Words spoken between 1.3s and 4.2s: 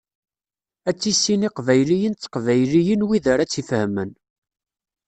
iqbayliyen d teqbayliyin wid ara tt-ifehmen.